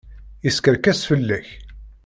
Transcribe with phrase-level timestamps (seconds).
[0.43, 1.47] Yeskerkes fell-ak.